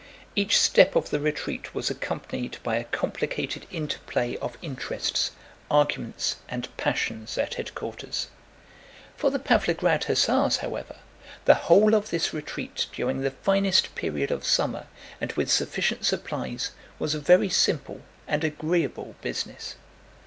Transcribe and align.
Each 0.35 0.59
step 0.59 0.95
of 0.95 1.11
the 1.11 1.19
retreat 1.19 1.75
was 1.75 1.91
accompanied 1.91 2.57
by 2.63 2.77
a 2.77 2.85
complicated 2.85 3.67
interplay 3.69 4.35
of 4.37 4.57
interests, 4.63 5.29
arguments, 5.69 6.37
and 6.49 6.75
passions 6.75 7.37
at 7.37 7.53
headquarters. 7.53 8.29
For 9.15 9.29
the 9.29 9.37
Pávlograd 9.37 10.05
hussars, 10.05 10.57
however, 10.57 10.95
the 11.45 11.53
whole 11.69 11.93
of 11.93 12.09
this 12.09 12.33
retreat 12.33 12.87
during 12.91 13.21
the 13.21 13.29
finest 13.29 13.93
period 13.93 14.31
of 14.31 14.43
summer 14.43 14.87
and 15.21 15.33
with 15.33 15.51
sufficient 15.51 16.03
supplies 16.03 16.71
was 16.97 17.13
a 17.13 17.19
very 17.19 17.49
simple 17.49 18.01
and 18.27 18.43
agreeable 18.43 19.13
business. 19.21 19.75